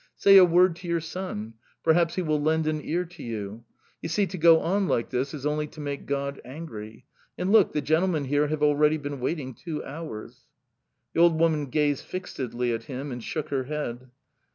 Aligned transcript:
"Say 0.15 0.37
a 0.37 0.43
word 0.45 0.75
to 0.77 0.87
your 0.87 0.99
son 0.99 1.53
perhaps 1.83 2.15
he 2.15 2.23
will 2.23 2.41
lend 2.41 2.65
an 2.65 2.81
ear 2.83 3.05
to 3.05 3.21
you... 3.21 3.65
You 4.01 4.09
see, 4.09 4.25
to 4.25 4.37
go 4.39 4.59
on 4.59 4.87
like 4.87 5.11
this 5.11 5.31
is 5.31 5.45
only 5.45 5.67
to 5.67 5.79
make 5.79 6.07
God 6.07 6.41
angry. 6.43 7.05
And 7.37 7.51
look, 7.51 7.73
the 7.73 7.81
gentlemen 7.83 8.25
here 8.25 8.47
have 8.47 8.63
already 8.63 8.97
been 8.97 9.19
waiting 9.19 9.53
two 9.53 9.83
hours." 9.85 10.47
The 11.13 11.21
old 11.21 11.39
woman 11.39 11.67
gazed 11.67 12.03
fixedly 12.03 12.73
at 12.73 12.85
him 12.85 13.11
and 13.11 13.23
shook 13.23 13.49
her 13.49 13.65
head. 13.65 14.09